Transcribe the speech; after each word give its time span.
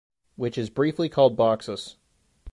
Which 0.35 0.57
is 0.57 0.71
briefly 0.71 1.09
called 1.09 1.37
Bachsas. 1.37 1.97